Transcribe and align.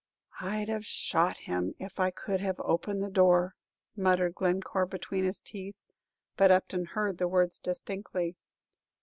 "I 0.39 0.65
'd 0.65 0.69
have 0.69 0.83
shot 0.83 1.37
him, 1.37 1.75
if 1.77 1.99
I 1.99 2.09
could 2.09 2.39
have 2.41 2.59
opened 2.61 3.03
the 3.03 3.11
door," 3.11 3.53
muttered 3.95 4.33
Glencore 4.33 4.87
between 4.87 5.25
his 5.25 5.39
teeth; 5.39 5.77
but 6.35 6.49
Upton 6.49 6.85
heard 6.85 7.19
the 7.19 7.27
words 7.27 7.59
distinctly. 7.59 8.35